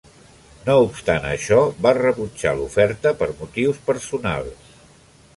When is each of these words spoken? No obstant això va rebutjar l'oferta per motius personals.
No 0.67 0.75
obstant 0.85 1.25
això 1.31 1.59
va 1.85 1.91
rebutjar 1.97 2.53
l'oferta 2.59 3.11
per 3.19 3.27
motius 3.43 3.83
personals. 3.91 4.73